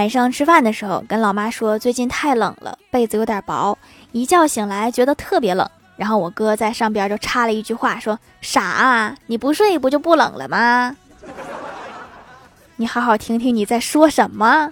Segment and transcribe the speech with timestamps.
[0.00, 3.76] 晚上吃饭的时候跟老妈说最近太冷了被子有点薄。
[4.12, 10.96] 一觉醒来觉得特别冷然后我哥在上边就插了一句话说傻啊你不睡不就不冷了吗？
[12.76, 14.70] 你好好听听你在说什么。